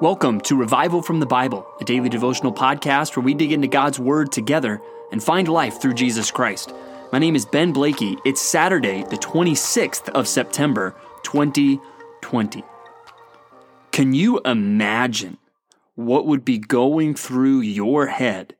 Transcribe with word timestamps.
Welcome 0.00 0.40
to 0.42 0.56
Revival 0.56 1.02
from 1.02 1.20
the 1.20 1.26
Bible, 1.26 1.64
a 1.80 1.84
daily 1.84 2.08
devotional 2.08 2.52
podcast 2.52 3.14
where 3.14 3.22
we 3.22 3.32
dig 3.32 3.52
into 3.52 3.68
God's 3.68 4.00
Word 4.00 4.32
together 4.32 4.82
and 5.12 5.22
find 5.22 5.46
life 5.46 5.80
through 5.80 5.94
Jesus 5.94 6.32
Christ. 6.32 6.74
My 7.12 7.20
name 7.20 7.36
is 7.36 7.46
Ben 7.46 7.72
Blakey. 7.72 8.18
It's 8.24 8.40
Saturday, 8.40 9.04
the 9.04 9.16
26th 9.18 10.08
of 10.08 10.26
September, 10.26 10.96
2020. 11.22 12.64
Can 13.92 14.14
you 14.14 14.40
imagine 14.44 15.38
what 15.94 16.26
would 16.26 16.44
be 16.44 16.58
going 16.58 17.14
through 17.14 17.60
your 17.60 18.08
head 18.08 18.56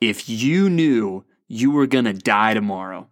if 0.00 0.28
you 0.28 0.70
knew 0.70 1.24
you 1.48 1.72
were 1.72 1.88
going 1.88 2.04
to 2.04 2.12
die 2.12 2.54
tomorrow? 2.54 3.08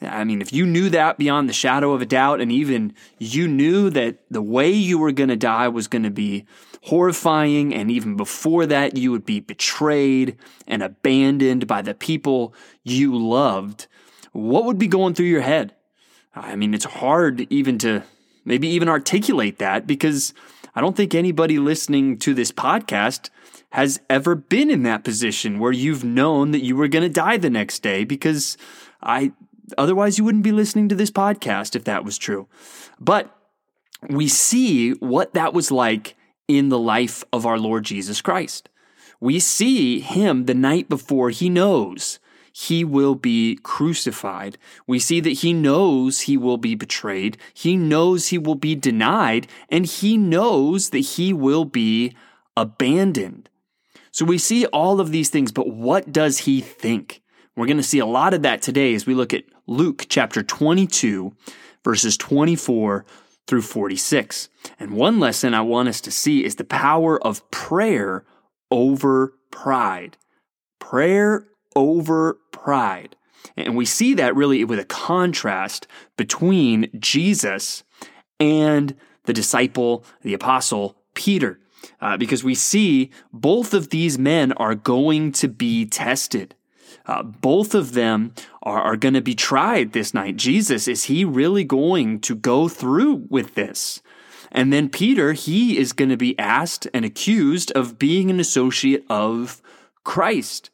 I 0.00 0.24
mean, 0.24 0.42
if 0.42 0.52
you 0.52 0.66
knew 0.66 0.90
that 0.90 1.18
beyond 1.18 1.48
the 1.48 1.54
shadow 1.54 1.92
of 1.92 2.02
a 2.02 2.06
doubt, 2.06 2.40
and 2.40 2.50
even 2.50 2.94
you 3.18 3.48
knew 3.48 3.90
that 3.90 4.18
the 4.30 4.42
way 4.42 4.70
you 4.70 4.98
were 4.98 5.12
going 5.12 5.28
to 5.28 5.36
die 5.36 5.68
was 5.68 5.88
going 5.88 6.02
to 6.02 6.10
be 6.10 6.44
horrifying, 6.82 7.74
and 7.74 7.90
even 7.90 8.16
before 8.16 8.66
that, 8.66 8.96
you 8.96 9.10
would 9.10 9.24
be 9.24 9.40
betrayed 9.40 10.36
and 10.66 10.82
abandoned 10.82 11.66
by 11.66 11.80
the 11.80 11.94
people 11.94 12.54
you 12.82 13.16
loved, 13.16 13.86
what 14.32 14.64
would 14.64 14.78
be 14.78 14.88
going 14.88 15.14
through 15.14 15.26
your 15.26 15.40
head? 15.40 15.74
I 16.34 16.56
mean, 16.56 16.74
it's 16.74 16.84
hard 16.84 17.46
even 17.50 17.78
to 17.78 18.02
maybe 18.44 18.68
even 18.68 18.88
articulate 18.88 19.58
that 19.58 19.86
because 19.86 20.34
I 20.74 20.80
don't 20.80 20.96
think 20.96 21.14
anybody 21.14 21.58
listening 21.58 22.18
to 22.18 22.34
this 22.34 22.50
podcast 22.50 23.30
has 23.70 24.00
ever 24.10 24.34
been 24.34 24.70
in 24.70 24.82
that 24.82 25.04
position 25.04 25.58
where 25.58 25.72
you've 25.72 26.04
known 26.04 26.50
that 26.50 26.64
you 26.64 26.76
were 26.76 26.88
going 26.88 27.02
to 27.02 27.08
die 27.08 27.36
the 27.36 27.50
next 27.50 27.80
day 27.80 28.04
because 28.04 28.56
I 29.02 29.32
Otherwise, 29.78 30.18
you 30.18 30.24
wouldn't 30.24 30.44
be 30.44 30.52
listening 30.52 30.88
to 30.88 30.94
this 30.94 31.10
podcast 31.10 31.74
if 31.74 31.84
that 31.84 32.04
was 32.04 32.18
true. 32.18 32.48
But 33.00 33.34
we 34.08 34.28
see 34.28 34.92
what 34.92 35.34
that 35.34 35.54
was 35.54 35.70
like 35.70 36.16
in 36.48 36.68
the 36.68 36.78
life 36.78 37.24
of 37.32 37.46
our 37.46 37.58
Lord 37.58 37.84
Jesus 37.84 38.20
Christ. 38.20 38.68
We 39.20 39.40
see 39.40 40.00
him 40.00 40.44
the 40.44 40.54
night 40.54 40.88
before 40.88 41.30
he 41.30 41.48
knows 41.48 42.18
he 42.52 42.84
will 42.84 43.16
be 43.16 43.56
crucified. 43.62 44.58
We 44.86 45.00
see 45.00 45.18
that 45.20 45.30
he 45.30 45.52
knows 45.52 46.20
he 46.20 46.36
will 46.36 46.56
be 46.56 46.76
betrayed. 46.76 47.36
He 47.52 47.76
knows 47.76 48.28
he 48.28 48.38
will 48.38 48.54
be 48.54 48.76
denied 48.76 49.48
and 49.68 49.86
he 49.86 50.16
knows 50.16 50.90
that 50.90 50.98
he 50.98 51.32
will 51.32 51.64
be 51.64 52.14
abandoned. 52.56 53.48
So 54.12 54.24
we 54.24 54.38
see 54.38 54.66
all 54.66 55.00
of 55.00 55.10
these 55.10 55.30
things, 55.30 55.50
but 55.50 55.68
what 55.68 56.12
does 56.12 56.38
he 56.38 56.60
think? 56.60 57.22
We're 57.56 57.66
going 57.66 57.78
to 57.78 57.82
see 57.82 57.98
a 57.98 58.06
lot 58.06 58.34
of 58.34 58.42
that 58.42 58.62
today 58.62 58.94
as 58.94 59.06
we 59.06 59.14
look 59.14 59.34
at 59.34 59.44
Luke 59.66 60.06
chapter 60.08 60.42
22, 60.42 61.34
verses 61.82 62.16
24 62.16 63.04
through 63.46 63.62
46. 63.62 64.48
And 64.78 64.92
one 64.92 65.18
lesson 65.18 65.54
I 65.54 65.62
want 65.62 65.88
us 65.88 66.00
to 66.02 66.10
see 66.10 66.44
is 66.44 66.56
the 66.56 66.64
power 66.64 67.22
of 67.24 67.48
prayer 67.50 68.24
over 68.70 69.34
pride. 69.50 70.16
Prayer 70.78 71.46
over 71.74 72.38
pride. 72.52 73.16
And 73.56 73.76
we 73.76 73.84
see 73.84 74.14
that 74.14 74.34
really 74.34 74.64
with 74.64 74.78
a 74.78 74.84
contrast 74.84 75.86
between 76.16 76.90
Jesus 76.98 77.84
and 78.40 78.96
the 79.24 79.32
disciple, 79.32 80.04
the 80.22 80.34
apostle 80.34 80.96
Peter. 81.14 81.60
Uh, 82.00 82.16
because 82.16 82.42
we 82.42 82.54
see 82.54 83.10
both 83.32 83.74
of 83.74 83.90
these 83.90 84.18
men 84.18 84.52
are 84.52 84.74
going 84.74 85.32
to 85.32 85.48
be 85.48 85.84
tested. 85.84 86.54
Uh, 87.06 87.22
both 87.22 87.74
of 87.74 87.92
them 87.92 88.32
are, 88.62 88.80
are 88.80 88.96
going 88.96 89.14
to 89.14 89.20
be 89.20 89.34
tried 89.34 89.92
this 89.92 90.14
night. 90.14 90.36
Jesus, 90.36 90.88
is 90.88 91.04
he 91.04 91.24
really 91.24 91.64
going 91.64 92.20
to 92.20 92.34
go 92.34 92.68
through 92.68 93.26
with 93.28 93.54
this? 93.54 94.00
And 94.50 94.72
then 94.72 94.88
Peter, 94.88 95.32
he 95.32 95.76
is 95.76 95.92
going 95.92 96.10
to 96.10 96.16
be 96.16 96.38
asked 96.38 96.86
and 96.94 97.04
accused 97.04 97.72
of 97.72 97.98
being 97.98 98.30
an 98.30 98.40
associate 98.40 99.04
of 99.10 99.60
Christ. 100.04 100.70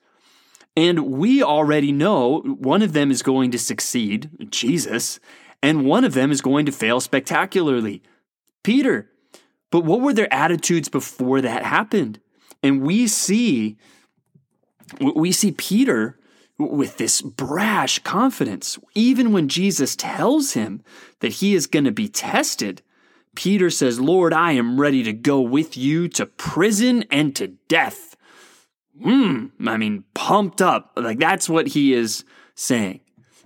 And 0.76 1.06
we 1.06 1.42
already 1.42 1.90
know 1.90 2.40
one 2.40 2.82
of 2.82 2.92
them 2.92 3.10
is 3.10 3.22
going 3.22 3.50
to 3.50 3.58
succeed, 3.58 4.30
Jesus, 4.50 5.18
and 5.62 5.84
one 5.84 6.04
of 6.04 6.14
them 6.14 6.30
is 6.30 6.40
going 6.40 6.66
to 6.66 6.72
fail 6.72 7.00
spectacularly, 7.00 8.02
Peter. 8.62 9.10
But 9.70 9.84
what 9.84 10.00
were 10.00 10.12
their 10.12 10.32
attitudes 10.32 10.88
before 10.88 11.40
that 11.40 11.64
happened? 11.64 12.20
And 12.62 12.82
we 12.82 13.06
see 13.06 13.78
we 15.00 15.32
see 15.32 15.52
Peter 15.52 16.18
with 16.60 16.98
this 16.98 17.22
brash 17.22 17.98
confidence. 18.00 18.78
Even 18.94 19.32
when 19.32 19.48
Jesus 19.48 19.96
tells 19.96 20.52
him 20.52 20.82
that 21.20 21.34
he 21.34 21.54
is 21.54 21.66
going 21.66 21.84
to 21.84 21.92
be 21.92 22.08
tested, 22.08 22.82
Peter 23.34 23.70
says, 23.70 24.00
Lord, 24.00 24.32
I 24.32 24.52
am 24.52 24.80
ready 24.80 25.02
to 25.04 25.12
go 25.12 25.40
with 25.40 25.76
you 25.76 26.08
to 26.08 26.26
prison 26.26 27.04
and 27.10 27.34
to 27.36 27.48
death. 27.68 28.16
Hmm, 29.02 29.46
I 29.66 29.76
mean, 29.76 30.04
pumped 30.14 30.60
up. 30.60 30.92
Like 30.96 31.18
that's 31.18 31.48
what 31.48 31.68
he 31.68 31.94
is 31.94 32.24
saying. 32.54 33.00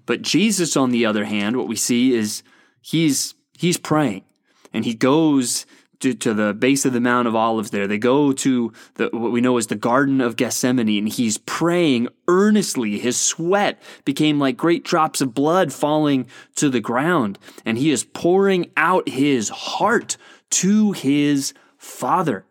But 0.07 0.23
Jesus, 0.23 0.77
on 0.77 0.91
the 0.91 1.07
other 1.07 1.25
hand, 1.25 1.57
what 1.57 1.69
we 1.69 1.77
see 1.77 2.13
is 2.13 2.43
he's 2.83 3.35
he's 3.57 3.79
praying 3.79 4.25
and 4.73 4.85
he 4.85 4.95
goes 4.95 5.65
to, 6.05 6.13
to 6.13 6.35
the 6.35 6.53
base 6.53 6.85
of 6.85 6.93
the 6.93 7.01
Mount 7.01 7.27
of 7.27 7.35
Olives 7.35 7.71
there. 7.71 7.87
They 7.87 7.97
go 7.97 8.33
to 8.33 8.73
the, 8.97 9.09
what 9.11 9.33
we 9.33 9.41
know 9.41 9.57
as 9.57 9.69
the 9.69 9.75
Garden 9.75 10.21
of 10.21 10.37
Gethsemane, 10.37 10.99
and 10.99 11.09
he's 11.09 11.39
praying 11.39 12.09
earnestly. 12.29 12.99
His 12.99 13.19
sweat 13.19 13.81
became 14.05 14.39
like 14.39 14.57
great 14.57 14.85
drops 14.85 15.23
of 15.23 15.33
blood 15.33 15.73
falling 15.73 16.27
to 16.57 16.69
the 16.69 16.81
ground, 16.81 17.39
and 17.65 17.79
he 17.79 17.91
is 17.91 18.05
pouring 18.05 18.71
out 18.77 19.09
his 19.09 19.49
heart 19.49 20.19
to 20.51 20.93
his 20.93 21.55
Father. 21.79 22.45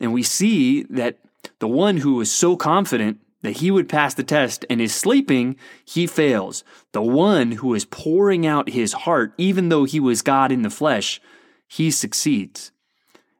And 0.00 0.12
we 0.12 0.24
see 0.24 0.82
that 0.84 1.18
the 1.60 1.68
one 1.68 1.98
who 1.98 2.20
is 2.20 2.32
so 2.32 2.56
confident 2.56 3.20
that 3.42 3.58
he 3.58 3.70
would 3.70 3.88
pass 3.88 4.14
the 4.14 4.24
test 4.24 4.64
and 4.68 4.80
is 4.80 4.92
sleeping, 4.92 5.54
he 5.84 6.08
fails. 6.08 6.64
The 6.90 7.02
one 7.02 7.52
who 7.52 7.74
is 7.74 7.84
pouring 7.84 8.44
out 8.44 8.70
his 8.70 8.92
heart, 8.92 9.34
even 9.38 9.68
though 9.68 9.84
he 9.84 10.00
was 10.00 10.22
God 10.22 10.50
in 10.50 10.62
the 10.62 10.70
flesh, 10.70 11.20
he 11.68 11.90
succeeds. 11.90 12.71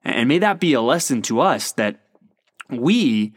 And 0.05 0.29
may 0.29 0.39
that 0.39 0.61
be 0.61 0.73
a 0.73 0.81
lesson 0.81 1.23
to 1.23 1.41
us 1.41 1.73
that 1.73 2.01
we 2.69 3.35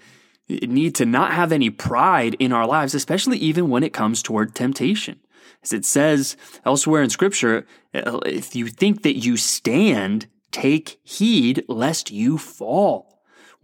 need 0.50 0.96
to 0.96 1.06
not 1.06 1.34
have 1.34 1.52
any 1.52 1.70
pride 1.70 2.36
in 2.40 2.52
our 2.52 2.68
lives, 2.68 2.94
especially 2.94 3.38
even 3.38 3.70
when 3.70 3.84
it 3.84 3.94
comes 3.94 4.22
toward 4.22 4.54
temptation. 4.56 5.20
As 5.64 5.74
it 5.74 5.86
says 5.86 6.38
elsewhere 6.66 7.02
in 7.02 7.10
Scripture, 7.10 7.66
if 7.94 8.56
you 8.56 8.68
think 8.68 9.04
that 9.04 9.18
you 9.18 9.38
stand, 9.38 10.28
take 10.52 11.00
heed 11.04 11.64
lest 11.68 12.12
you 12.12 12.38
fall 12.38 13.15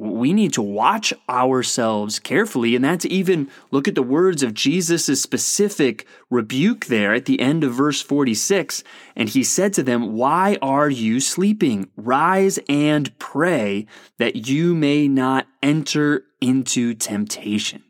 we 0.01 0.34
need 0.34 0.51
to 0.53 0.63
watch 0.63 1.13
ourselves 1.29 2.17
carefully. 2.17 2.75
And 2.75 2.84
that's 2.84 3.06
even 3.06 3.51
look 3.69 3.88
at 3.88 3.94
the 3.94 4.01
words 4.01 4.41
of 4.41 4.56
Jesus' 4.56 5.22
specific 5.22 6.07
rebuke 6.31 6.88
there 6.88 7.13
at 7.13 7.25
the 7.25 7.39
end 7.39 7.63
of 7.63 7.73
verse 7.73 8.01
46. 8.01 8.84
And 9.16 9.29
he 9.29 9.44
said 9.44 9.73
to 9.73 9.84
them, 9.84 10.13
Why 10.13 10.57
are 10.59 10.90
you 10.90 11.19
sleeping? 11.19 11.88
Rise 11.95 12.57
and 12.67 13.17
pray 13.19 13.85
that 14.17 14.47
you 14.47 14.73
may 14.73 15.07
not 15.07 15.45
enter 15.61 16.23
into 16.41 16.95
temptation. 16.95 17.84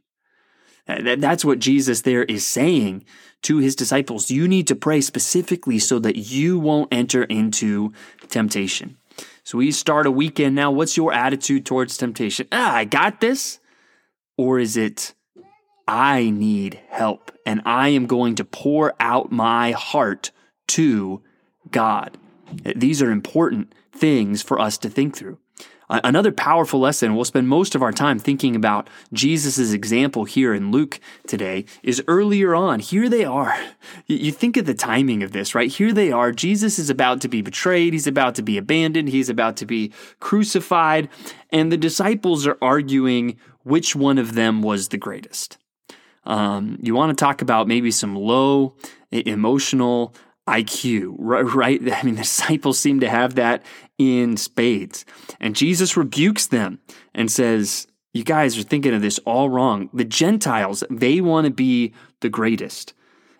That's 0.86 1.46
what 1.46 1.60
Jesus 1.60 2.02
there 2.02 2.24
is 2.24 2.46
saying 2.46 3.06
to 3.44 3.60
his 3.60 3.74
disciples. 3.74 4.30
You 4.30 4.50
need 4.50 4.68
to 4.68 4.76
pray 4.76 5.00
specifically 5.00 5.80
so 5.80 5.98
that 6.00 6.18
you 6.18 6.60
won't 6.60 6.94
enter 6.94 7.24
into 7.24 7.94
temptation. 8.28 8.98
So 9.44 9.58
we 9.58 9.72
start 9.72 10.06
a 10.06 10.12
weekend 10.12 10.56
now. 10.56 10.72
What's 10.72 10.98
your 10.98 11.14
attitude 11.14 11.66
towards 11.66 11.98
temptation? 11.98 12.48
Ah, 12.52 12.76
I 12.76 12.86
got 12.86 13.22
this? 13.22 13.60
Or 14.38 14.60
is 14.60 14.78
it, 14.78 15.14
I 15.88 16.30
need 16.30 16.80
help 16.90 17.32
and 17.46 17.62
I 17.66 17.90
am 17.90 18.06
going 18.06 18.36
to 18.36 18.46
pour 18.46 18.94
out 19.00 19.32
my 19.32 19.72
heart 19.72 20.32
to 20.70 21.22
God? 21.72 22.18
These 22.76 23.02
are 23.02 23.12
important 23.12 23.74
things 23.92 24.42
for 24.42 24.60
us 24.60 24.78
to 24.80 24.90
think 24.90 25.16
through. 25.16 25.38
Another 25.92 26.32
powerful 26.32 26.80
lesson, 26.80 27.16
we'll 27.16 27.26
spend 27.26 27.50
most 27.50 27.76
of 27.76 27.82
our 27.82 27.92
time 27.92 28.18
thinking 28.18 28.56
about 28.56 28.90
Jesus' 29.12 29.74
example 29.74 30.24
here 30.24 30.54
in 30.54 30.72
Luke 30.72 31.02
today, 31.28 31.66
is 31.84 32.02
earlier 32.08 32.56
on. 32.56 32.80
Here 32.80 33.10
they 33.10 33.26
are. 33.26 33.54
You 34.08 34.32
think 34.32 34.56
of 34.56 34.66
the 34.66 34.74
timing 34.74 35.22
of 35.22 35.34
this, 35.34 35.54
right? 35.54 35.70
Here 35.70 35.92
they 35.92 36.10
are. 36.10 36.32
Jesus 36.32 36.80
is 36.80 36.90
about 36.90 37.20
to 37.22 37.28
be 37.28 37.42
betrayed. 37.42 37.92
He's 37.92 38.08
about 38.08 38.36
to 38.36 38.42
be 38.42 38.58
abandoned. 38.58 39.10
He's 39.10 39.28
about 39.28 39.58
to 39.58 39.66
be 39.66 39.92
crucified. 40.22 41.10
And 41.50 41.74
the 41.74 41.78
disciples 41.78 42.48
are 42.48 42.58
arguing 42.62 43.38
which 43.64 43.94
one 43.94 44.18
of 44.18 44.34
them 44.34 44.62
was 44.62 44.88
the 44.88 44.98
greatest. 44.98 45.58
Um, 46.24 46.78
you 46.82 46.96
want 46.96 47.10
to 47.10 47.22
talk 47.22 47.42
about 47.42 47.68
maybe 47.68 47.92
some 47.92 48.16
low 48.16 48.76
emotional 49.12 50.16
IQ, 50.48 51.16
right? 51.18 51.82
I 51.94 52.04
mean, 52.04 52.16
the 52.16 52.22
disciples 52.22 52.80
seem 52.80 53.00
to 53.02 53.10
have 53.10 53.36
that 53.36 53.64
in 53.98 54.38
spades. 54.38 55.06
And 55.40 55.56
Jesus 55.56 55.98
rebukes 55.98 56.48
them 56.48 56.80
and 57.14 57.32
says, 57.32 57.88
You 58.14 58.24
guys 58.24 58.58
are 58.58 58.64
thinking 58.64 58.94
of 58.94 59.02
this 59.02 59.20
all 59.20 59.50
wrong. 59.50 59.90
The 59.94 60.06
Gentiles, 60.06 60.84
they 60.90 61.22
want 61.22 61.46
to 61.46 61.52
be 61.52 61.94
the 62.22 62.30
greatest 62.30 62.94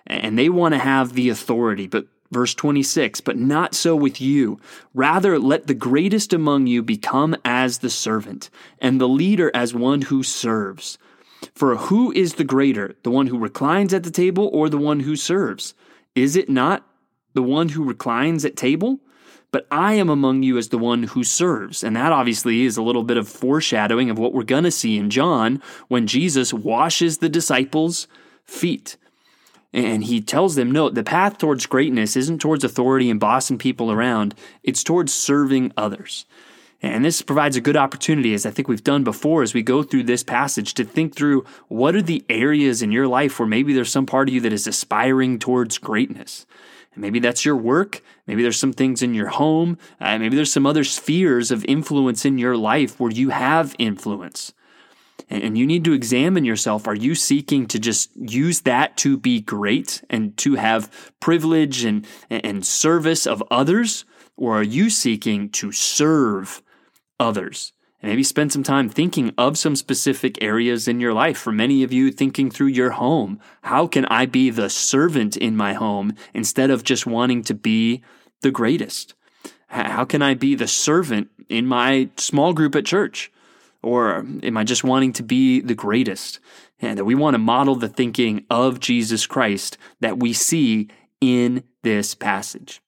and 0.08 0.38
they 0.38 0.50
want 0.50 0.74
to 0.74 0.80
have 0.80 1.14
the 1.14 1.30
authority. 1.30 1.88
But 1.88 2.08
Verse 2.32 2.54
26, 2.56 3.20
but 3.20 3.38
not 3.38 3.76
so 3.76 3.94
with 3.94 4.22
you. 4.22 4.58
Rather, 4.94 5.38
let 5.38 5.68
the 5.68 5.74
greatest 5.74 6.32
among 6.32 6.66
you 6.66 6.82
become 6.82 7.36
as 7.44 7.80
the 7.80 7.90
servant, 7.90 8.50
and 8.80 9.02
the 9.02 9.08
leader 9.08 9.52
as 9.54 9.74
one 9.74 10.04
who 10.04 10.24
serves. 10.24 10.98
For 11.56 11.76
who 11.76 12.10
is 12.14 12.36
the 12.36 12.46
greater, 12.46 12.96
the 13.04 13.12
one 13.12 13.28
who 13.28 13.38
reclines 13.38 13.94
at 13.94 14.04
the 14.04 14.12
table 14.12 14.50
or 14.54 14.70
the 14.70 14.78
one 14.78 15.02
who 15.02 15.18
serves? 15.18 15.74
Is 16.16 16.38
it 16.38 16.50
not 16.50 16.86
the 17.34 17.44
one 17.44 17.70
who 17.70 17.84
reclines 17.84 18.46
at 18.46 18.56
table? 18.56 19.00
But 19.52 19.68
I 19.70 19.94
am 19.94 20.10
among 20.10 20.44
you 20.44 20.58
as 20.58 20.70
the 20.70 20.78
one 20.78 21.04
who 21.04 21.24
serves. 21.24 21.84
And 21.84 21.96
that 21.96 22.14
obviously 22.14 22.64
is 22.64 22.78
a 22.78 22.82
little 22.82 23.04
bit 23.04 23.18
of 23.18 23.28
foreshadowing 23.28 24.10
of 24.10 24.18
what 24.18 24.34
we're 24.34 24.44
going 24.44 24.64
to 24.64 24.72
see 24.72 24.98
in 24.98 25.10
John 25.10 25.62
when 25.90 26.08
Jesus 26.08 26.54
washes 26.54 27.18
the 27.18 27.30
disciples' 27.30 28.08
feet. 28.46 28.96
And 29.74 30.06
he 30.06 30.22
tells 30.22 30.56
them, 30.56 30.72
no, 30.72 30.90
the 30.90 31.04
path 31.04 31.38
towards 31.38 31.66
greatness 31.66 32.16
isn't 32.16 32.40
towards 32.40 32.64
authority 32.64 33.10
and 33.10 33.20
bossing 33.20 33.58
people 33.58 33.92
around, 33.92 34.36
it's 34.64 34.84
towards 34.84 35.14
serving 35.14 35.72
others. 35.78 36.26
And 36.82 37.06
this 37.06 37.22
provides 37.22 37.56
a 37.56 37.62
good 37.62 37.78
opportunity, 37.78 38.34
as 38.34 38.46
I 38.46 38.52
think 38.52 38.68
we've 38.68 38.84
done 38.84 39.04
before, 39.04 39.44
as 39.44 39.54
we 39.54 39.62
go 39.62 39.84
through 39.84 40.04
this 40.04 40.24
passage, 40.24 40.74
to 40.74 40.84
think 40.84 41.16
through 41.16 41.46
what 41.68 41.96
are 41.96 42.02
the 42.02 42.26
areas 42.28 42.82
in 42.82 42.92
your 42.92 43.08
life 43.08 43.40
where 43.40 43.48
maybe 43.48 43.72
there's 43.74 43.92
some 43.92 44.08
part 44.08 44.28
of 44.28 44.34
you 44.34 44.42
that 44.42 44.54
is 44.54 44.66
aspiring 44.66 45.38
towards 45.38 45.78
greatness. 45.78 46.48
And 46.94 47.02
maybe 47.02 47.20
that's 47.20 47.46
your 47.46 47.56
work. 47.56 48.02
Maybe 48.28 48.44
there's 48.44 48.60
some 48.60 48.74
things 48.74 49.02
in 49.02 49.14
your 49.14 49.30
home. 49.30 49.78
Uh, 50.00 50.18
maybe 50.18 50.36
there's 50.36 50.52
some 50.52 50.66
other 50.66 50.84
spheres 50.84 51.52
of 51.52 51.64
influence 51.66 52.26
in 52.26 52.38
your 52.38 52.58
life 52.58 53.00
where 53.00 53.12
you 53.12 53.30
have 53.30 53.76
influence. 53.80 54.54
And 55.30 55.58
you 55.58 55.66
need 55.66 55.86
to 55.86 55.94
examine 55.94 56.44
yourself. 56.44 56.88
Are 56.88 56.96
you 56.96 57.16
seeking 57.16 57.66
to 57.68 57.80
just 57.80 58.10
use 58.18 58.62
that 58.62 58.98
to 58.98 59.18
be 59.18 59.40
great 59.40 60.04
and 60.10 60.36
to 60.38 60.56
have 60.56 61.14
privilege 61.22 61.86
and, 61.86 62.06
and 62.30 62.66
service 62.66 63.26
of 63.26 63.42
others? 63.50 64.04
Or 64.36 64.60
are 64.60 64.64
you 64.64 64.90
seeking 64.90 65.50
to 65.52 65.72
serve 65.72 66.62
others? 67.18 67.72
And 68.02 68.10
maybe 68.10 68.24
spend 68.24 68.52
some 68.52 68.64
time 68.64 68.90
thinking 68.90 69.34
of 69.38 69.58
some 69.58 69.76
specific 69.76 70.42
areas 70.44 70.88
in 70.88 71.00
your 71.00 71.14
life. 71.14 71.38
For 71.38 71.52
many 71.52 71.84
of 71.84 71.94
you, 71.94 72.12
thinking 72.12 72.50
through 72.50 72.68
your 72.68 72.92
home. 72.92 73.40
How 73.62 73.86
can 73.86 74.06
I 74.06 74.26
be 74.26 74.50
the 74.50 74.70
servant 74.70 75.38
in 75.38 75.56
my 75.56 75.74
home 75.74 76.16
instead 76.34 76.72
of 76.72 76.84
just 76.84 77.06
wanting 77.06 77.44
to 77.44 77.54
be 77.54 78.02
the 78.42 78.52
greatest? 78.52 79.14
How 79.68 80.04
can 80.04 80.22
I 80.22 80.34
be 80.34 80.56
the 80.56 80.68
servant 80.68 81.30
in 81.48 81.66
my 81.66 82.10
small 82.18 82.54
group 82.54 82.76
at 82.76 82.86
church? 82.86 83.32
Or 83.84 84.18
am 84.18 84.58
I 84.58 84.64
just 84.64 84.84
wanting 84.84 85.14
to 85.14 85.24
be 85.24 85.62
the 85.62 85.76
greatest? 85.76 86.40
And 86.80 86.98
that 86.98 87.06
we 87.06 87.16
want 87.16 87.36
to 87.36 87.40
model 87.40 87.76
the 87.76 87.88
thinking 87.88 88.46
of 88.50 88.80
Jesus 88.80 89.28
Christ 89.28 89.78
that 90.00 90.20
we 90.20 90.34
see 90.34 90.90
in 91.20 91.64
this 91.84 92.16
passage. 92.16 92.82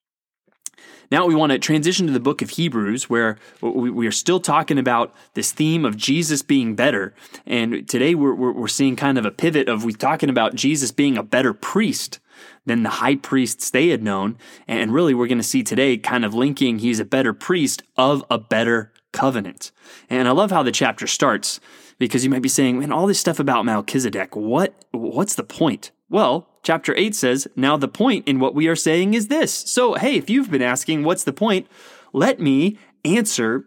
Now 1.14 1.28
we 1.28 1.36
want 1.36 1.52
to 1.52 1.60
transition 1.60 2.08
to 2.08 2.12
the 2.12 2.20
book 2.20 2.42
of 2.42 2.50
Hebrews, 2.50 3.08
where 3.08 3.38
we 3.62 4.08
are 4.08 4.12
still 4.12 4.40
talking 4.40 4.80
about 4.80 5.14
this 5.36 5.52
theme 5.52 5.86
of 5.86 5.96
Jesus 5.96 6.42
being 6.42 6.74
better. 6.74 7.14
And 7.46 7.88
today 7.88 8.16
we're, 8.16 8.34
we're 8.34 8.68
seeing 8.68 8.96
kind 8.96 9.20
of 9.20 9.24
a 9.24 9.30
pivot 9.30 9.70
of 9.70 9.84
we 9.84 9.94
talking 9.94 10.32
about 10.32 10.56
Jesus 10.56 10.92
being 10.92 11.16
a 11.16 11.22
better 11.22 11.54
priest 11.54 12.18
than 12.66 12.82
the 12.82 12.90
high 12.90 13.16
priests 13.16 13.70
they 13.70 13.90
had 13.90 14.02
known. 14.02 14.40
And 14.68 14.92
really, 14.92 15.14
we're 15.14 15.28
going 15.28 15.38
to 15.38 15.44
see 15.44 15.62
today 15.62 15.98
kind 15.98 16.26
of 16.26 16.34
linking 16.34 16.80
he's 16.80 17.00
a 17.00 17.06
better 17.06 17.32
priest 17.32 17.84
of 17.96 18.26
a 18.32 18.40
better 18.40 18.92
covenant. 19.14 19.72
And 20.10 20.28
I 20.28 20.32
love 20.32 20.52
how 20.52 20.64
the 20.64 20.72
chapter 20.72 21.08
starts 21.08 21.62
because 21.98 22.24
you 22.24 22.30
might 22.30 22.42
be 22.42 22.50
saying, 22.50 22.80
man, 22.80 22.92
all 22.92 23.08
this 23.08 23.20
stuff 23.20 23.40
about 23.40 23.66
Melchizedek, 23.66 24.36
what, 24.36 24.74
what's 24.92 25.36
the 25.36 25.44
point? 25.44 25.92
Well, 26.10 26.50
chapter 26.64 26.94
8 26.96 27.16
says, 27.16 27.48
Now 27.56 27.78
the 27.78 27.88
point 27.88 28.28
in 28.28 28.40
what 28.40 28.56
we 28.56 28.68
are 28.68 28.76
saying 28.76 29.14
is 29.14 29.30
this. 29.30 29.54
So, 29.54 29.94
hey, 29.94 30.16
if 30.16 30.30
you've 30.30 30.52
been 30.52 30.62
asking, 30.62 31.04
what's 31.04 31.24
the 31.24 31.34
point? 31.34 31.68
Let 32.12 32.40
me 32.40 32.78
answer 33.06 33.66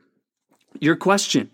your 0.81 0.97
question. 0.97 1.53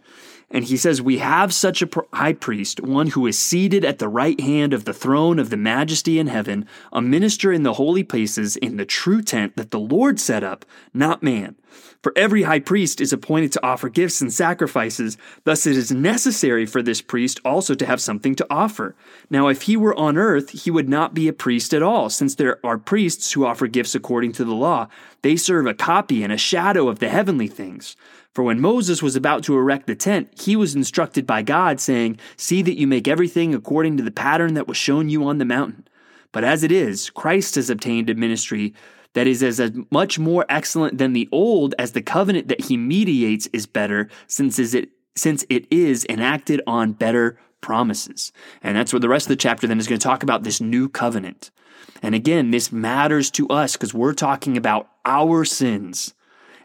And 0.52 0.64
he 0.64 0.76
says, 0.76 1.00
We 1.00 1.18
have 1.18 1.52
such 1.52 1.80
a 1.82 1.88
high 2.12 2.34
priest, 2.34 2.80
one 2.80 3.08
who 3.08 3.26
is 3.26 3.38
seated 3.38 3.84
at 3.84 3.98
the 3.98 4.08
right 4.08 4.38
hand 4.38 4.74
of 4.74 4.84
the 4.84 4.92
throne 4.92 5.38
of 5.38 5.48
the 5.48 5.56
majesty 5.56 6.18
in 6.18 6.26
heaven, 6.26 6.68
a 6.92 7.00
minister 7.00 7.50
in 7.50 7.62
the 7.62 7.72
holy 7.72 8.04
places 8.04 8.56
in 8.56 8.76
the 8.76 8.84
true 8.84 9.22
tent 9.22 9.56
that 9.56 9.70
the 9.70 9.80
Lord 9.80 10.20
set 10.20 10.44
up, 10.44 10.66
not 10.92 11.22
man. 11.22 11.56
For 12.02 12.12
every 12.16 12.42
high 12.42 12.58
priest 12.58 13.00
is 13.00 13.12
appointed 13.14 13.52
to 13.52 13.64
offer 13.64 13.88
gifts 13.88 14.20
and 14.20 14.30
sacrifices, 14.30 15.16
thus 15.44 15.66
it 15.66 15.76
is 15.76 15.90
necessary 15.90 16.66
for 16.66 16.82
this 16.82 17.00
priest 17.00 17.40
also 17.44 17.74
to 17.74 17.86
have 17.86 18.00
something 18.00 18.34
to 18.34 18.46
offer. 18.50 18.94
Now, 19.30 19.48
if 19.48 19.62
he 19.62 19.76
were 19.76 19.96
on 19.96 20.18
earth, 20.18 20.50
he 20.64 20.70
would 20.70 20.88
not 20.88 21.14
be 21.14 21.28
a 21.28 21.32
priest 21.32 21.72
at 21.72 21.82
all, 21.82 22.10
since 22.10 22.34
there 22.34 22.58
are 22.66 22.76
priests 22.76 23.32
who 23.32 23.46
offer 23.46 23.68
gifts 23.68 23.94
according 23.94 24.32
to 24.32 24.44
the 24.44 24.52
law. 24.52 24.88
They 25.22 25.36
serve 25.36 25.66
a 25.66 25.74
copy 25.74 26.22
and 26.22 26.32
a 26.32 26.36
shadow 26.36 26.88
of 26.88 26.98
the 26.98 27.08
heavenly 27.08 27.48
things. 27.48 27.96
For 28.34 28.42
when 28.42 28.60
Moses 28.60 29.02
was 29.02 29.14
about 29.14 29.44
to 29.44 29.56
erect 29.58 29.86
the 29.86 29.94
tent, 29.94 30.32
he 30.44 30.56
was 30.56 30.74
instructed 30.74 31.26
by 31.26 31.42
God, 31.42 31.80
saying, 31.80 32.18
See 32.36 32.62
that 32.62 32.78
you 32.78 32.86
make 32.86 33.08
everything 33.08 33.54
according 33.54 33.96
to 33.96 34.02
the 34.02 34.10
pattern 34.10 34.54
that 34.54 34.68
was 34.68 34.76
shown 34.76 35.08
you 35.08 35.24
on 35.24 35.38
the 35.38 35.44
mountain. 35.44 35.86
But 36.32 36.44
as 36.44 36.62
it 36.62 36.72
is, 36.72 37.10
Christ 37.10 37.56
has 37.56 37.70
obtained 37.70 38.08
a 38.10 38.14
ministry 38.14 38.74
that 39.14 39.26
is 39.26 39.42
as 39.42 39.72
much 39.90 40.18
more 40.18 40.46
excellent 40.48 40.98
than 40.98 41.12
the 41.12 41.28
old 41.30 41.74
as 41.78 41.92
the 41.92 42.02
covenant 42.02 42.48
that 42.48 42.62
he 42.62 42.76
mediates 42.76 43.46
is 43.48 43.66
better, 43.66 44.08
since 44.26 44.58
is 44.58 44.74
it 44.74 44.90
since 45.14 45.44
it 45.50 45.70
is 45.70 46.06
enacted 46.08 46.62
on 46.66 46.92
better 46.92 47.38
promises. 47.60 48.32
And 48.62 48.76
that's 48.76 48.94
where 48.94 49.00
the 49.00 49.10
rest 49.10 49.26
of 49.26 49.30
the 49.30 49.36
chapter 49.36 49.66
then 49.66 49.78
is 49.78 49.86
going 49.86 49.98
to 49.98 50.02
talk 50.02 50.22
about 50.22 50.42
this 50.42 50.60
new 50.60 50.88
covenant. 50.88 51.50
And 52.02 52.14
again, 52.14 52.50
this 52.50 52.72
matters 52.72 53.30
to 53.32 53.46
us 53.48 53.74
because 53.74 53.92
we're 53.92 54.14
talking 54.14 54.56
about 54.56 54.88
our 55.04 55.44
sins. 55.44 56.14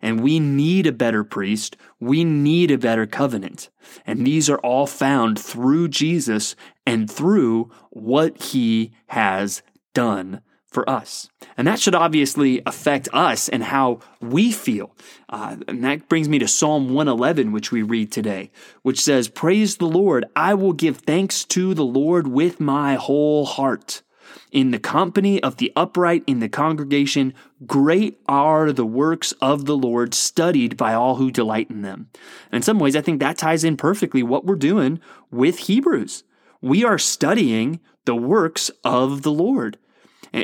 And 0.02 0.22
we 0.22 0.40
need 0.40 0.88
a 0.88 0.92
better 0.92 1.24
priest. 1.24 1.78
We 2.00 2.24
need 2.24 2.72
a 2.72 2.78
better 2.78 3.06
covenant. 3.06 3.70
And 4.06 4.26
these 4.26 4.50
are 4.50 4.60
all 4.60 4.88
found 4.88 5.40
through 5.40 5.90
Jesus 5.90 6.56
and 6.86 7.10
through 7.10 7.72
what 7.90 8.42
he 8.42 8.92
has 9.08 9.62
done 9.94 10.42
for 10.78 10.88
us. 10.90 11.30
And 11.58 11.68
that 11.68 11.80
should 11.80 11.96
obviously 11.96 12.62
affect 12.66 13.10
us 13.14 13.50
and 13.50 13.64
how 13.64 14.00
we 14.22 14.52
feel. 14.52 14.96
Uh, 15.30 15.58
and 15.68 15.84
that 15.84 16.08
brings 16.08 16.30
me 16.30 16.40
to 16.40 16.48
Psalm 16.48 16.94
111, 16.94 17.52
which 17.52 17.72
we 17.72 17.82
read 17.82 18.12
today, 18.12 18.52
which 18.84 19.02
says, 19.02 19.28
Praise 19.28 19.78
the 19.78 19.88
Lord. 19.88 20.26
I 20.36 20.54
will 20.54 20.74
give 20.74 20.98
thanks 20.98 21.46
to 21.46 21.74
the 21.74 21.86
Lord 21.86 22.28
with 22.28 22.60
my 22.60 22.96
whole 22.96 23.46
heart. 23.46 24.04
In 24.51 24.71
the 24.71 24.79
company 24.79 25.41
of 25.44 25.57
the 25.57 25.71
upright 25.75 26.24
in 26.27 26.39
the 26.39 26.50
congregation, 26.50 27.34
great 27.65 28.19
are 28.27 28.72
the 28.72 28.86
works 28.86 29.31
of 29.41 29.65
the 29.65 29.77
Lord 29.77 30.13
studied 30.13 30.77
by 30.77 30.93
all 30.93 31.15
who 31.15 31.31
delight 31.31 31.69
in 31.69 31.81
them. 31.81 32.10
And 32.51 32.57
in 32.57 32.62
some 32.62 32.79
ways, 32.79 32.96
I 32.96 33.01
think 33.01 33.19
that 33.19 33.38
ties 33.38 33.63
in 33.63 33.77
perfectly 33.77 34.24
what 34.24 34.46
we're 34.46 34.55
doing 34.55 35.00
with 35.31 35.60
Hebrews. 35.60 36.24
We 36.62 36.84
are 36.84 36.98
studying 36.98 37.79
the 38.05 38.15
works 38.15 38.72
of 38.84 39.22
the 39.22 39.31
Lord. 39.31 39.77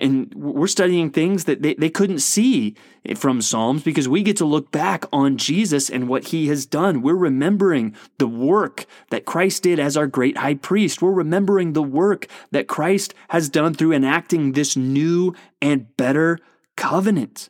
And 0.02 0.34
we're 0.34 0.68
studying 0.68 1.12
things 1.12 1.46
that 1.46 1.62
they, 1.62 1.76
they 1.76 1.90
couldn't 1.90 2.20
see 2.20 2.76
from 3.16 3.42
Psalms 3.42 3.84
because 3.84 4.08
we 4.08 4.24
get 4.24 4.38
to 4.38 4.46
look 4.46 4.72
back 4.72 5.06
on 5.12 5.38
Jesus 5.38 5.90
and 5.90 6.08
what 6.08 6.26
he 6.26 6.48
has 6.48 6.66
done. 6.66 7.02
We're 7.02 7.16
remembering 7.16 7.96
the 8.18 8.28
work 8.28 8.86
that 9.10 9.26
Christ 9.26 9.64
did 9.64 9.80
as 9.80 9.96
our 9.96 10.08
great 10.08 10.38
high 10.38 10.56
priest. 10.56 11.02
We're 11.02 11.12
remembering 11.12 11.74
the 11.74 11.84
work 11.84 12.28
that 12.52 12.68
Christ 12.68 13.14
has 13.30 13.50
done 13.50 13.74
through 13.74 13.94
enacting 13.94 14.54
this 14.54 14.76
new 14.76 15.36
and 15.62 15.96
better 15.98 16.40
covenant. 16.76 17.50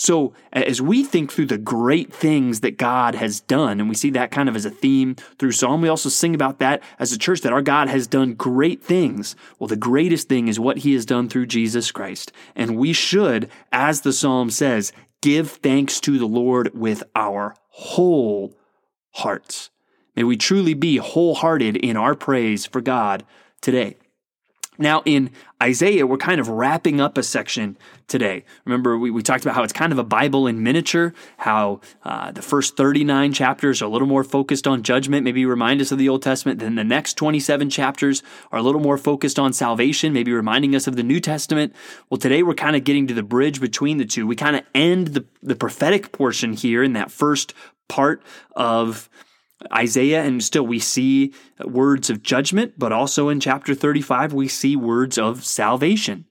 So, 0.00 0.32
as 0.50 0.80
we 0.80 1.04
think 1.04 1.30
through 1.30 1.44
the 1.44 1.58
great 1.58 2.10
things 2.10 2.60
that 2.60 2.78
God 2.78 3.14
has 3.16 3.42
done, 3.42 3.80
and 3.80 3.86
we 3.86 3.94
see 3.94 4.08
that 4.12 4.30
kind 4.30 4.48
of 4.48 4.56
as 4.56 4.64
a 4.64 4.70
theme 4.70 5.14
through 5.38 5.52
Psalm, 5.52 5.82
we 5.82 5.90
also 5.90 6.08
sing 6.08 6.34
about 6.34 6.58
that 6.60 6.82
as 6.98 7.12
a 7.12 7.18
church 7.18 7.42
that 7.42 7.52
our 7.52 7.60
God 7.60 7.90
has 7.90 8.06
done 8.06 8.32
great 8.32 8.82
things. 8.82 9.36
Well, 9.58 9.68
the 9.68 9.76
greatest 9.76 10.26
thing 10.26 10.48
is 10.48 10.58
what 10.58 10.78
he 10.78 10.94
has 10.94 11.04
done 11.04 11.28
through 11.28 11.48
Jesus 11.48 11.92
Christ. 11.92 12.32
And 12.56 12.78
we 12.78 12.94
should, 12.94 13.50
as 13.72 14.00
the 14.00 14.14
Psalm 14.14 14.48
says, 14.48 14.90
give 15.20 15.50
thanks 15.50 16.00
to 16.00 16.18
the 16.18 16.24
Lord 16.24 16.70
with 16.72 17.02
our 17.14 17.54
whole 17.68 18.56
hearts. 19.10 19.68
May 20.16 20.24
we 20.24 20.38
truly 20.38 20.72
be 20.72 20.96
wholehearted 20.96 21.76
in 21.76 21.98
our 21.98 22.14
praise 22.14 22.64
for 22.64 22.80
God 22.80 23.22
today. 23.60 23.98
Now, 24.80 25.02
in 25.04 25.30
Isaiah, 25.62 26.06
we're 26.06 26.16
kind 26.16 26.40
of 26.40 26.48
wrapping 26.48 27.02
up 27.02 27.18
a 27.18 27.22
section 27.22 27.76
today. 28.08 28.46
Remember, 28.64 28.96
we, 28.96 29.10
we 29.10 29.22
talked 29.22 29.44
about 29.44 29.54
how 29.54 29.62
it's 29.62 29.74
kind 29.74 29.92
of 29.92 29.98
a 29.98 30.04
Bible 30.04 30.46
in 30.46 30.62
miniature, 30.62 31.12
how 31.36 31.82
uh, 32.02 32.32
the 32.32 32.40
first 32.40 32.78
39 32.78 33.34
chapters 33.34 33.82
are 33.82 33.84
a 33.84 33.88
little 33.88 34.08
more 34.08 34.24
focused 34.24 34.66
on 34.66 34.82
judgment, 34.82 35.22
maybe 35.22 35.44
remind 35.44 35.82
us 35.82 35.92
of 35.92 35.98
the 35.98 36.08
Old 36.08 36.22
Testament. 36.22 36.60
Then 36.60 36.76
the 36.76 36.82
next 36.82 37.14
27 37.18 37.68
chapters 37.68 38.22
are 38.50 38.58
a 38.58 38.62
little 38.62 38.80
more 38.80 38.96
focused 38.96 39.38
on 39.38 39.52
salvation, 39.52 40.14
maybe 40.14 40.32
reminding 40.32 40.74
us 40.74 40.86
of 40.86 40.96
the 40.96 41.02
New 41.02 41.20
Testament. 41.20 41.74
Well, 42.08 42.18
today 42.18 42.42
we're 42.42 42.54
kind 42.54 42.74
of 42.74 42.82
getting 42.82 43.06
to 43.08 43.14
the 43.14 43.22
bridge 43.22 43.60
between 43.60 43.98
the 43.98 44.06
two. 44.06 44.26
We 44.26 44.34
kind 44.34 44.56
of 44.56 44.62
end 44.74 45.08
the, 45.08 45.26
the 45.42 45.56
prophetic 45.56 46.10
portion 46.10 46.54
here 46.54 46.82
in 46.82 46.94
that 46.94 47.10
first 47.10 47.52
part 47.86 48.22
of 48.56 49.10
Isaiah, 49.72 50.22
and 50.22 50.42
still 50.42 50.66
we 50.66 50.78
see 50.78 51.32
words 51.64 52.10
of 52.10 52.22
judgment, 52.22 52.74
but 52.78 52.92
also 52.92 53.28
in 53.28 53.40
chapter 53.40 53.74
35, 53.74 54.32
we 54.32 54.48
see 54.48 54.76
words 54.76 55.18
of 55.18 55.44
salvation. 55.44 56.26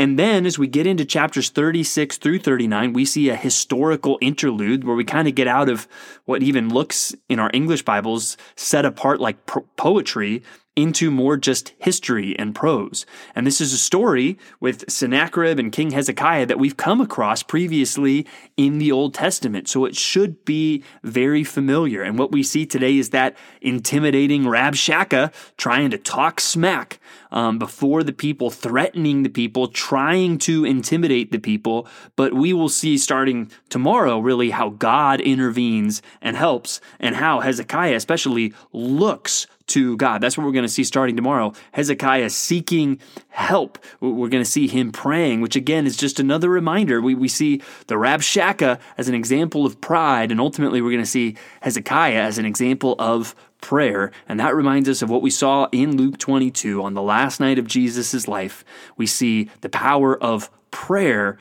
And 0.00 0.16
then 0.16 0.46
as 0.46 0.58
we 0.58 0.68
get 0.68 0.86
into 0.86 1.04
chapters 1.04 1.50
36 1.50 2.18
through 2.18 2.38
39, 2.38 2.92
we 2.92 3.04
see 3.04 3.28
a 3.30 3.36
historical 3.36 4.16
interlude 4.20 4.84
where 4.84 4.94
we 4.94 5.04
kind 5.04 5.26
of 5.26 5.34
get 5.34 5.48
out 5.48 5.68
of 5.68 5.88
what 6.24 6.42
even 6.44 6.68
looks 6.68 7.16
in 7.28 7.40
our 7.40 7.50
English 7.52 7.82
Bibles 7.82 8.36
set 8.54 8.84
apart 8.84 9.20
like 9.20 9.44
poetry 9.76 10.44
into 10.78 11.10
more 11.10 11.36
just 11.36 11.72
history 11.80 12.38
and 12.38 12.54
prose. 12.54 13.04
And 13.34 13.44
this 13.44 13.60
is 13.60 13.72
a 13.72 13.76
story 13.76 14.38
with 14.60 14.88
Sennacherib 14.88 15.58
and 15.58 15.72
King 15.72 15.90
Hezekiah 15.90 16.46
that 16.46 16.60
we've 16.60 16.76
come 16.76 17.00
across 17.00 17.42
previously 17.42 18.24
in 18.56 18.78
the 18.78 18.92
Old 18.92 19.12
Testament. 19.12 19.68
So 19.68 19.86
it 19.86 19.96
should 19.96 20.44
be 20.44 20.84
very 21.02 21.42
familiar. 21.42 22.04
And 22.04 22.16
what 22.16 22.30
we 22.30 22.44
see 22.44 22.64
today 22.64 22.96
is 22.96 23.10
that 23.10 23.36
intimidating 23.60 24.44
Rabshakeh 24.44 25.32
trying 25.56 25.90
to 25.90 25.98
talk 25.98 26.38
smack 26.38 27.00
um, 27.30 27.58
before 27.58 28.02
the 28.02 28.12
people, 28.12 28.50
threatening 28.50 29.22
the 29.22 29.28
people, 29.28 29.68
trying 29.68 30.38
to 30.38 30.64
intimidate 30.64 31.32
the 31.32 31.38
people. 31.38 31.86
But 32.16 32.34
we 32.34 32.52
will 32.52 32.68
see 32.68 32.98
starting 32.98 33.50
tomorrow 33.68 34.18
really 34.18 34.50
how 34.50 34.70
God 34.70 35.20
intervenes 35.20 36.02
and 36.20 36.36
helps 36.36 36.80
and 37.00 37.16
how 37.16 37.40
Hezekiah 37.40 37.94
especially 37.94 38.54
looks 38.72 39.46
to 39.68 39.96
God. 39.96 40.20
That's 40.20 40.36
what 40.36 40.44
we're 40.44 40.52
going 40.52 40.64
to 40.64 40.68
see 40.68 40.84
starting 40.84 41.14
tomorrow. 41.14 41.52
Hezekiah 41.72 42.30
seeking 42.30 42.98
help. 43.28 43.78
We're 44.00 44.28
going 44.28 44.44
to 44.44 44.50
see 44.50 44.66
him 44.66 44.92
praying, 44.92 45.40
which 45.40 45.56
again 45.56 45.86
is 45.86 45.96
just 45.96 46.18
another 46.18 46.48
reminder. 46.48 47.00
We, 47.00 47.14
we 47.14 47.28
see 47.28 47.62
the 47.86 47.94
Rabshakeh 47.94 48.80
as 48.96 49.08
an 49.08 49.14
example 49.14 49.66
of 49.66 49.80
pride, 49.80 50.30
and 50.32 50.40
ultimately 50.40 50.80
we're 50.80 50.90
going 50.90 51.02
to 51.02 51.06
see 51.06 51.36
Hezekiah 51.60 52.20
as 52.20 52.38
an 52.38 52.46
example 52.46 52.96
of 52.98 53.34
prayer. 53.60 54.12
And 54.28 54.38
that 54.40 54.54
reminds 54.54 54.88
us 54.88 55.02
of 55.02 55.10
what 55.10 55.22
we 55.22 55.30
saw 55.30 55.68
in 55.72 55.96
Luke 55.96 56.18
22 56.18 56.82
on 56.82 56.94
the 56.94 57.02
last 57.02 57.40
night 57.40 57.58
of 57.58 57.66
Jesus' 57.66 58.28
life. 58.28 58.64
We 58.96 59.06
see 59.06 59.50
the 59.60 59.68
power 59.68 60.16
of 60.22 60.50
prayer 60.70 61.38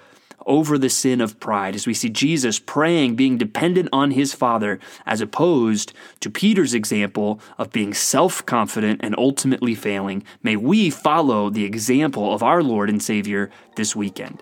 over 0.48 0.78
the 0.78 0.90
sin 0.90 1.20
of 1.20 1.40
pride 1.40 1.76
as 1.76 1.86
we 1.86 1.94
see 1.94 2.10
Jesus 2.10 2.58
praying, 2.58 3.16
being 3.16 3.38
dependent 3.38 3.90
on 3.92 4.12
his 4.12 4.34
Father, 4.34 4.80
as 5.06 5.22
opposed 5.22 5.94
to 6.22 6.30
Peter's 6.30 6.74
example 6.74 7.40
of 7.58 7.72
being 7.72 7.94
self 7.94 8.44
confident 8.46 9.02
and 9.04 9.14
ultimately 9.18 9.76
failing. 9.76 10.24
May 10.42 10.56
we 10.56 10.90
follow 10.90 11.50
the 11.50 11.66
example 11.66 12.34
of 12.34 12.42
our 12.42 12.64
Lord 12.64 12.90
and 12.90 13.04
Savior 13.04 13.52
this 13.76 13.96
weekend. 13.96 14.42